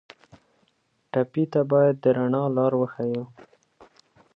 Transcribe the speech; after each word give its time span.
ټپي 1.11 1.43
ته 1.53 1.61
باید 1.71 1.95
د 2.03 2.05
رڼا 2.17 2.43
لار 2.55 2.73
وښیو. 2.77 3.23